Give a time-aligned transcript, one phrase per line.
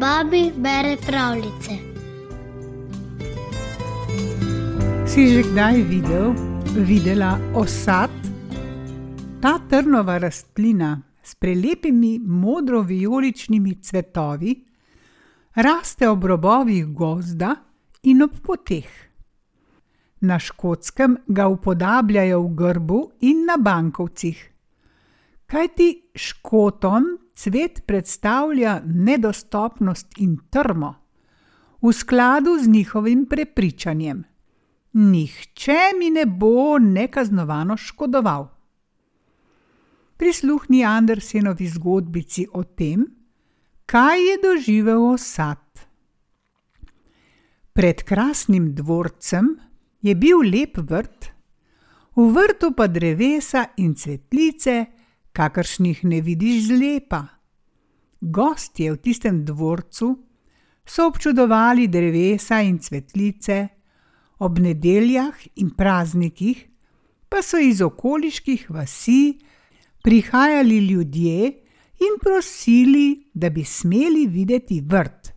[0.00, 1.74] babi bere pravljice.
[5.06, 6.34] Si že kdaj videl,
[6.86, 8.10] videla osad?
[9.42, 14.64] Ta trnova rastlina s prelepimi modro-vijoličnimi cvetovi
[15.54, 17.54] raste ob robovih gozda
[18.02, 18.90] in ob poteh.
[20.20, 24.57] Na škotskem ga upodabljajo v grbu in na bankovcih.
[25.48, 30.94] Kajti škotom cvet predstavlja nedostopnost in trmo,
[31.82, 34.24] v skladu z njihovim prepričanjem:
[34.92, 38.48] Nihče mi ne bo nekaznovano škodoval.
[40.16, 43.06] Prisluhni Andersenovi zgodbici o tem,
[43.86, 45.64] kaj je doživel osad.
[47.72, 49.48] Pred krasnim dvorcem
[50.02, 51.32] je bil lep vrt,
[52.16, 54.97] v vrtu pa drevesa in cvetlice,
[55.38, 57.22] kakršnih ne vidiš zlepa.
[58.20, 60.08] Gostje v tistem dvorcu
[60.82, 63.68] so občudovali drevesa in cvetlice,
[64.42, 66.64] ob nedeljah in praznikih
[67.28, 69.38] pa so iz okoliških vasi
[70.02, 71.46] prihajali ljudje
[72.06, 75.32] in prosili, da bi smeli videti vrt.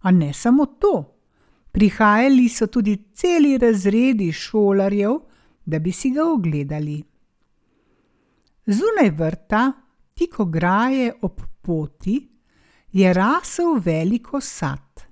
[0.00, 1.16] A ne samo to,
[1.72, 5.18] prihajali so tudi celi razredi šolarjev,
[5.64, 7.02] da bi si ga ogledali.
[8.66, 9.72] Zunaj vrta,
[10.14, 12.28] tik ograje ob poti,
[12.92, 15.02] je rasel velik osad.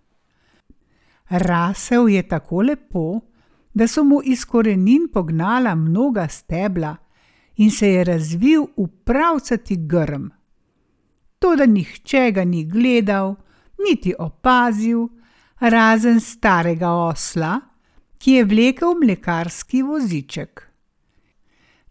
[1.29, 3.21] Rasel je tako lepo,
[3.75, 6.97] da so mu iz korenin pognala mnoga stebla
[7.57, 10.29] in se je razvil v pravcati grm.
[11.39, 13.35] Toda nihče ga ni gledal,
[13.89, 15.09] niti opazil,
[15.61, 17.61] razen starega osla,
[18.19, 20.63] ki je vlekel mlekarski voziček.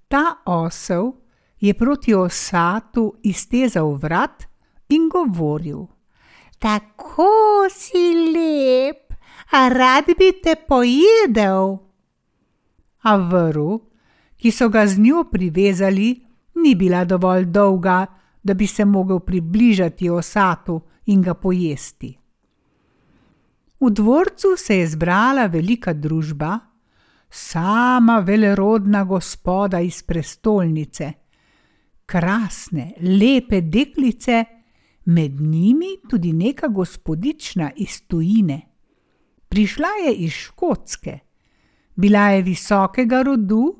[0.07, 1.11] Ta osel
[1.59, 4.43] je proti osatu iztezal vrat
[4.89, 5.85] in govoril:
[6.59, 9.13] Tako si lep,
[9.51, 11.77] a rad bi te pojedel.
[13.01, 13.77] A vrv,
[14.37, 16.25] ki so ga z njo privezali,
[16.55, 18.05] ni bila dovolj dolga,
[18.43, 22.17] da bi se mogel približati osatu in ga pojesti.
[23.79, 26.59] V dvorcu se je zbrala velika družba,
[27.29, 31.11] sama velerodna gospoda iz prestolnice,
[32.07, 34.45] krasne, lepe deklice,
[35.05, 38.61] med njimi tudi neka gospodična iz tujine.
[39.49, 41.19] Prišla je iz Škotske,
[41.95, 43.75] bila je visokega rodu,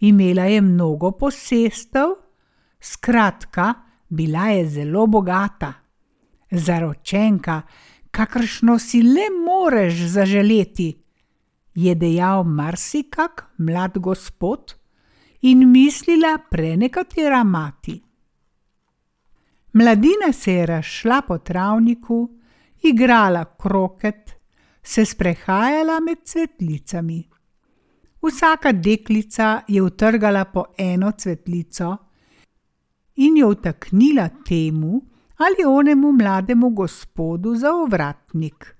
[0.00, 2.16] imela je mnogo posestev,
[2.80, 3.74] skratka,
[4.08, 5.72] bila je zelo bogata.
[6.50, 7.62] Zaročenka,
[8.10, 10.92] kakršno si le moreš zaželeti,
[11.74, 14.74] je dejal marsikak mlad gospod
[15.40, 18.02] in mislila prenekatera mati.
[19.72, 22.30] Mladina se je razšla po travniku,
[22.82, 24.30] igrala kroket,
[24.82, 27.28] se sprehajala med cvetlicami.
[28.22, 31.96] Vsaka deklica je utrgala po eno cvetlico
[33.16, 35.02] in jo vtaknila temu
[35.36, 38.76] ali onemu mlademu gospodu za ovratnik.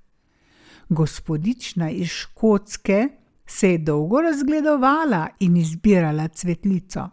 [0.88, 3.08] Gospodična iz Škotske
[3.46, 7.10] se je dolgo razgledovala in izbirala cvetlico.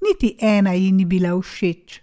[0.00, 2.00] Niti ena ji ni bila všeč.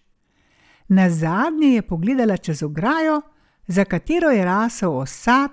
[0.88, 3.22] Na zadnje je pogledala čez ograjo,
[3.68, 5.52] za katero je rasel osad,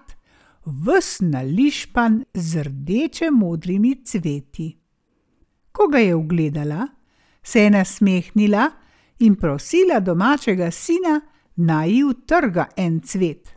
[0.64, 4.78] vs nališpan z rdeče modrimi cveti.
[5.72, 6.86] Ko ga je ugledala,
[7.42, 8.70] se je nasmehnila
[9.18, 11.20] in prosila domačega sina,
[11.56, 13.54] naj ji utrga en cvet.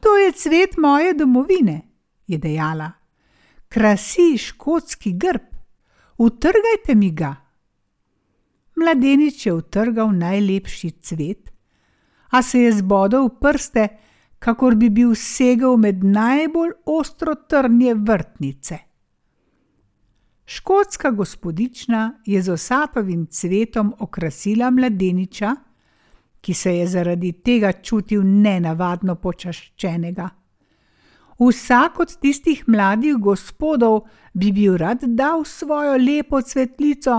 [0.00, 1.80] To je cvet moje domovine,
[2.26, 3.01] je dejala.
[3.72, 5.42] Krasi škotski grb,
[6.18, 7.36] utrgajte mi ga.
[8.76, 11.52] Mladenič je utrgal najlepši cvet,
[12.28, 13.86] a se je zbodel v prste,
[14.38, 18.78] kakor bi bil segel med najbolj ostro trnje vrtnice.
[20.44, 25.56] Škotska gospodična je z osatovim cvetom okrasila mladeniča,
[26.40, 30.28] ki se je zaradi tega čutil nenavadno počaščenega.
[31.42, 34.04] Vsak od tistih mladih gospodov
[34.34, 37.16] bi bil rad dal svojo lepo cvetlico,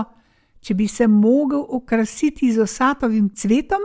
[0.60, 3.82] če bi se mogel okrasiti z osatovim cvetom,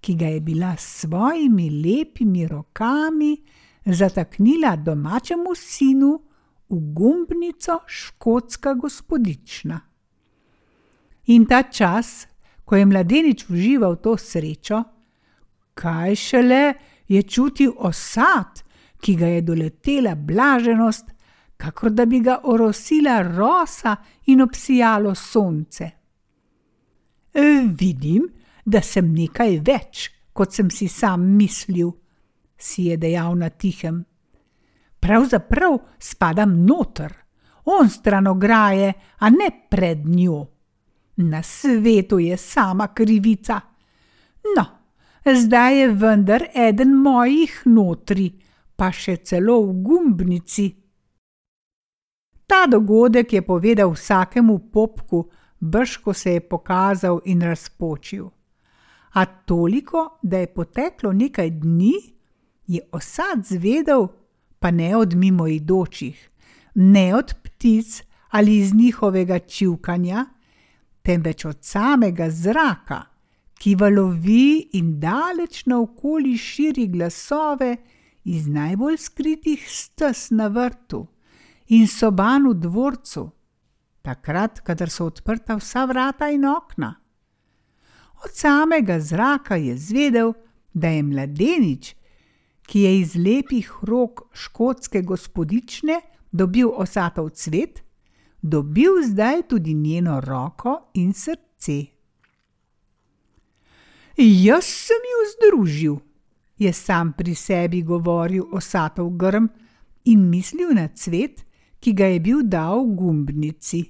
[0.00, 3.36] ki ga je bila s svojimi lepimi rokami
[3.84, 6.10] zataknila domačemu sinu
[6.70, 9.80] v gumbnico škotska gospodična.
[11.26, 12.26] In ta čas,
[12.64, 14.82] ko je mladenič užival to srečo,
[15.74, 16.74] kaj šele
[17.08, 18.64] je čutil osad,
[19.00, 21.10] ki ga je doletela blaženost,
[21.56, 25.90] kakor da bi ga orosila rosa in obsijalo sonce.
[27.34, 27.46] E,
[27.80, 28.28] vidim,
[28.64, 31.92] da sem nekaj več, kot sem si sam mislil,
[32.56, 34.02] si je dejal na tihem.
[35.00, 37.12] Pravzaprav spadam noter,
[37.64, 40.40] on stran ograje, a ne pred njo.
[41.16, 43.60] Na svetu je sama krivica.
[44.56, 44.64] No,
[45.24, 48.30] zdaj je vendar eden mojih notri,
[48.80, 50.70] pa še celo v gumbnici.
[52.48, 55.28] Ta dogodek je povedal vsakemu popku,
[55.60, 58.30] brško se je pokazal in razpočil.
[59.20, 61.92] A toliko, da je poteklo nekaj dni,
[62.66, 64.08] je osad zvedel,
[64.58, 66.16] pa ne od mimoidočih,
[66.74, 70.24] ne od ptic ali iz njihovega čivkanja,
[71.02, 73.02] temveč od samega zraka,
[73.58, 77.76] ki valovi in daleč naokoli širi glasove
[78.24, 81.06] iz najbolj skritih stes na vrtu
[81.68, 83.30] in soban v dvorcu,
[84.02, 86.94] takrat, kadar so odprta vsa vrata in okna.
[88.24, 90.32] Od samega zraka je zvedel,
[90.72, 91.94] da je mladenič,
[92.66, 96.00] ki je iz lepih rok škotske gospodične
[96.32, 97.82] dobil osatov cvet,
[98.42, 101.84] dobil zdaj tudi njeno roko in srce.
[104.16, 105.96] Jaz sem ju združil,
[106.60, 109.46] je sam pri sebi govoril osatov grm
[110.04, 111.44] in mislil na cvet,
[111.80, 113.80] ki ga je bil dal gumbnici.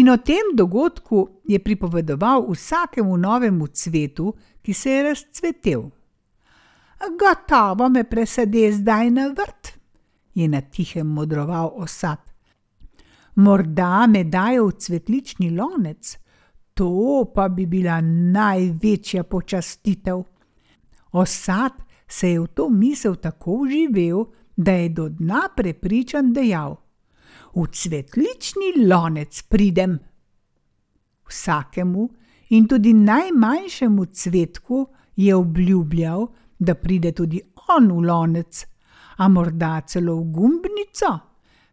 [0.00, 4.32] In o tem dogodku je pripovedoval vsakemu novemu cvetu,
[4.62, 5.82] ki se je razcvetel.
[7.20, 9.72] Gotovo me presede zdaj na vrt,
[10.34, 12.18] je na tihem modroval osad.
[13.34, 16.16] Morda me dajo v cvetlični lonec,
[16.74, 20.24] to pa bi bila največja počastitev.
[21.12, 21.72] Osad
[22.08, 24.24] se je v to misel tako uživel,
[24.56, 26.76] da je do dna prepričan dejal:
[27.54, 29.98] V cvetlični lonec pridem.
[31.28, 32.08] Vsakemu
[32.48, 36.26] in tudi najmanjšemu cvetku je obljubljal,
[36.58, 38.66] da pride tudi on v lonec,
[39.16, 41.18] a morda celo v gumbnico,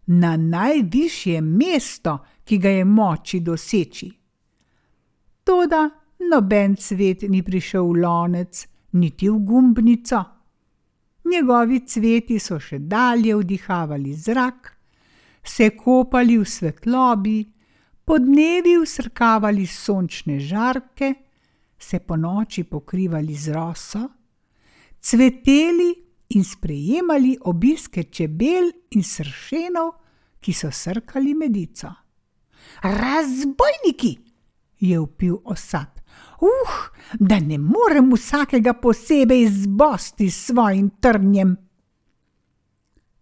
[0.06, 4.12] na najvišje mesto, ki ga je moči doseči.
[5.44, 5.90] Toda
[6.30, 10.24] noben cvet ni prišel v lonec, niti v gumbnico.
[11.26, 14.72] Njegovi cveti so še dalje vdihavali zrak,
[15.44, 17.40] se kopali v svetlobi,
[18.06, 21.14] podnevi usrkavali sončne žarke,
[21.80, 24.04] se po noči pokrivali z roso,
[25.02, 25.90] cveteli
[26.38, 29.92] in sprejemali obiske čebel in sršenov,
[30.40, 31.90] ki so srkali medico.
[32.82, 34.14] Razbojniki,
[34.80, 36.05] je upil osad.
[36.40, 36.74] Uh,
[37.20, 41.56] da ne morem vsakega posebej zbosti s svojim trnjem.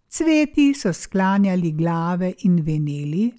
[0.10, 3.32] Cveti so sklanjali glave in veneli,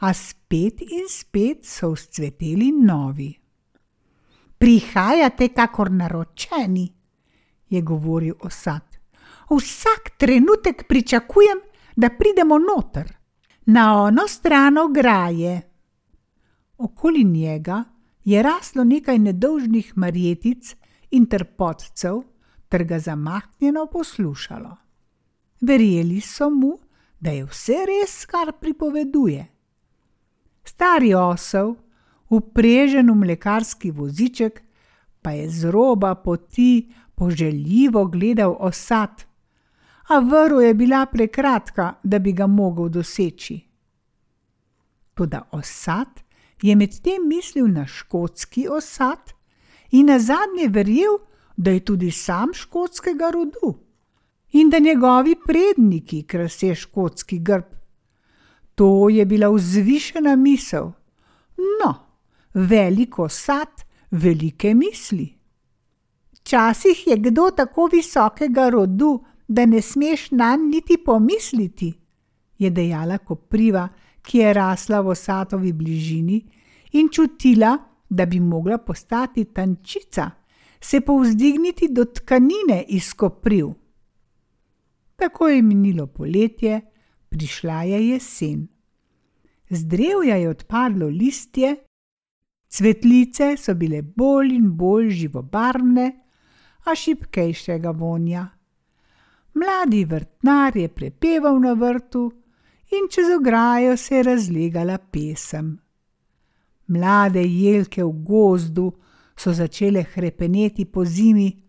[0.00, 3.30] a spet in spet so vzcveteli novi.
[4.58, 6.88] Prihajate, kakor naročeni,
[7.68, 8.82] je govoril osad.
[9.50, 11.58] Vsak trenutek pričakujem,
[11.96, 13.12] da pridemo noter,
[13.66, 15.62] na ono stran ograje.
[16.78, 17.84] Okoli njega
[18.24, 20.76] je raslo nekaj nedolžnih marjetic
[21.10, 22.22] in trpotcev,
[22.68, 24.76] ter ga zamahnjeno poslušalo.
[25.60, 26.78] Verjeli so mu,
[27.20, 29.46] da je vse res, kar pripoveduje.
[30.64, 31.74] Stari osel,
[32.28, 34.62] uprežen v mlekarski voziček,
[35.22, 39.24] pa je z roba poti poželjivo gledal osad,
[40.08, 43.60] a vrv je bila prekratka, da bi ga mogel doseči.
[45.14, 46.21] Toda osad
[46.62, 49.32] je medtem mislil na škotski osad
[49.90, 51.18] in na zadnje verjel,
[51.56, 53.74] da je tudi sam škotskega rodu
[54.52, 57.64] in da njegovi predniki krasijo škotski grb.
[58.74, 60.90] To je bila vzvišena misel.
[61.56, 61.94] No,
[62.54, 63.68] veliko sad,
[64.10, 65.38] velike misli.
[66.32, 71.92] Včasih je kdo tako visokega rodu, da ne smeš na njega niti pomisliti,
[72.58, 73.88] je dejala kopriva,
[74.22, 76.38] ki je rasla v osatovi bližini
[76.92, 80.30] in čutila, da bi mogla postati tančica,
[80.80, 83.72] se povzdigniti do tkanine iz kopriv.
[85.16, 86.80] Tako je minilo poletje,
[87.28, 88.66] prišla je jesen.
[89.70, 91.76] Z drevja je odpadlo listje,
[92.68, 96.22] cvetlice so bile bolj in bolj živobarvne,
[96.84, 98.46] a šipkejšega vonja.
[99.54, 102.30] Mladi vrtnar je prepeval na vrtu,
[102.92, 105.78] in čez ograjo se je razlegala pesem.
[106.86, 108.92] Mlade jelke v gozdu
[109.36, 111.62] so začele hrepeneti po zimi,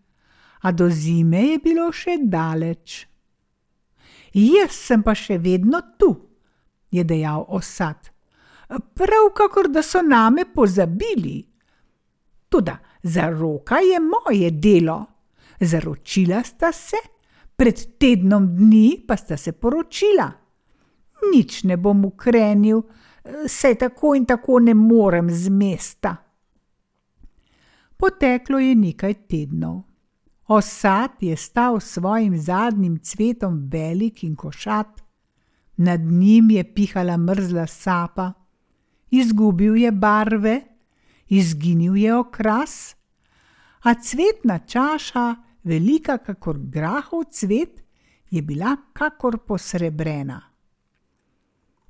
[0.62, 3.06] a do zime je bilo še daleč.
[4.34, 6.10] Jaz sem pa še vedno tu,
[6.90, 8.10] je dejal osad.
[8.68, 11.42] Prav kakor da so name pozabili.
[12.48, 15.00] Tudi za roka je moje delo.
[15.60, 16.98] Zaročila sta se,
[17.56, 20.43] pred tednom dni pa sta se poročila.
[21.32, 22.82] Nič ne bom ukrenil,
[23.46, 26.16] saj tako in tako ne morem z mesta.
[27.96, 29.82] Poteklo je nekaj tednov.
[30.46, 35.00] Osad je stal s svojim zadnjim cvetom velik in košat,
[35.76, 38.32] nad njim je pihala mrzla sapa,
[39.10, 40.60] izgubil je barve,
[41.28, 42.96] izginil je okras,
[43.82, 47.82] a cvetna čaša, velika kakor grahov cvet,
[48.30, 50.53] je bila kakor posrebrena.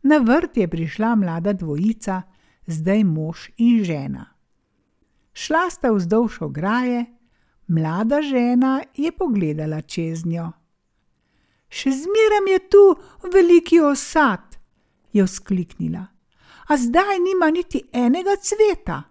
[0.04, 2.22] Na vrt je prišla mlada dvojica,
[2.66, 4.26] zdaj mož in žena.
[5.32, 7.06] Šla sta vzdolž ograje,
[7.66, 10.52] mlada žena je pogledala čez njo.
[11.72, 12.84] Še zmeraj je tu
[13.32, 14.58] veliki osad,
[15.12, 16.04] je vzkliknila,
[16.68, 19.02] a zdaj nima niti enega cveta.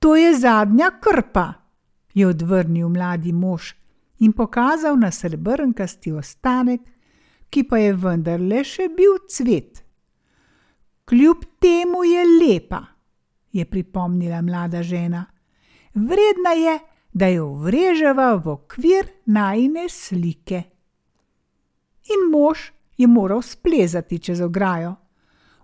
[0.00, 1.52] To je zadnja krpa,
[2.14, 3.74] je odvrnil mladi mož
[4.18, 6.80] in pokazal na srebrnkasti ostanek,
[7.52, 9.82] ki pa je vendarle še bil cvet.
[11.04, 12.80] Kljub temu je lepa,
[13.52, 15.26] je pripomnila mlada žena.
[15.92, 16.78] Vredna je,
[17.12, 20.62] da jo vreževa v okvir najne slike
[22.08, 24.94] in mož je moral splezati čez ograjo.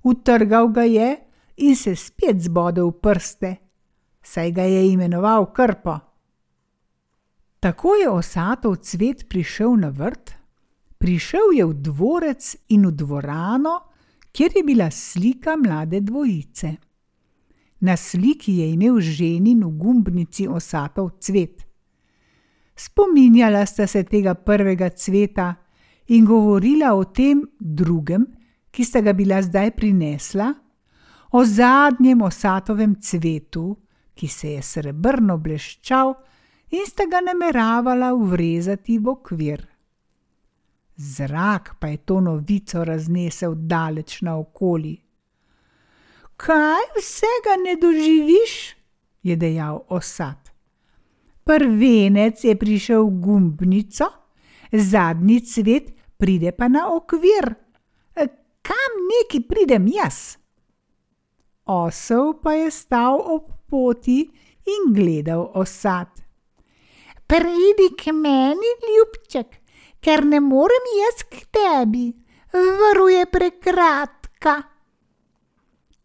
[0.03, 1.17] Utrgal ga je
[1.57, 3.57] in se spet zbodel v prste,
[4.23, 5.99] saj ga je imenoval krpo.
[7.61, 10.38] Tako je osatov cvet prišel na vrt,
[10.99, 13.75] prišel je v dvorec in v dvorano,
[14.33, 16.77] kjer je bila slika mlade dvojice.
[17.81, 21.63] Na sliki je imel ženin v gumbnici osatov cvet.
[22.77, 25.55] Spominjala sta se tega prvega cveta,
[26.09, 28.27] in govorila o tem drugem,
[28.71, 30.53] ki sta ga bila zdaj prinesla,
[31.33, 33.77] o zadnjem osatovem cvetu,
[34.15, 36.15] ki se je srebrno bleščal
[36.73, 39.61] in sta ga nameravala uvrezati v okvir.
[40.99, 44.97] Zrak pa je to novico raznesel daleč naokoli.
[46.37, 48.75] Kaj vsega ne doživiš?
[49.23, 50.51] je dejal osad.
[51.45, 54.07] Prvenec je prišel v gumbnico,
[54.73, 57.55] zadnji cvet pride pa na okvir.
[58.63, 60.37] Kam neki pridem jaz?
[61.65, 64.27] Osel pa je stal ob poti
[64.69, 66.09] in gledal osad.
[67.29, 69.57] Pridi k meni, ljubček,
[70.01, 72.13] ker ne morem jaz k tebi,
[72.53, 74.63] varuje prekratka.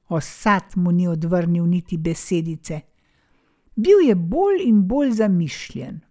[0.10, 2.82] Osad mu ni odvrnil niti besedice.
[3.76, 6.02] Bil je bolj in bolj zamišljen.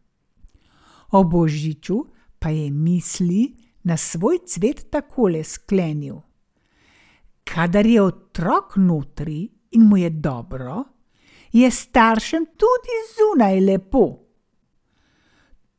[1.12, 1.98] O božiču
[2.38, 6.16] pa je misli na svoj cvet takole sklenil:
[7.44, 10.84] Kadar je otrok notri in mu je dobro,
[11.52, 14.18] je staršem tudi zunaj lepo.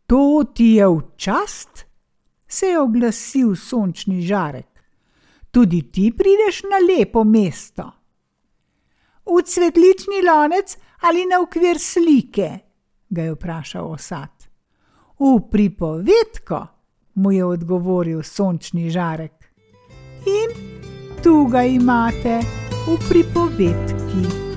[0.08, 1.86] To ti je v čast,
[2.54, 4.70] se je oglasil sončni žarek.
[5.52, 7.92] Tudi ti prideš na lepo mesto.
[9.26, 12.60] V cvetlični lonec ali na ukvir slike?
[13.10, 14.30] ga je vprašal osad.
[15.20, 16.68] V pripovedko
[17.16, 19.34] mu je odgovoril sončni žarek.
[20.26, 20.50] In
[21.24, 22.40] tu ga imate
[22.88, 24.53] v pripovedki.